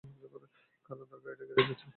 [0.89, 1.85] কারণ তার গাড়িটা গ্যারেজে আছে।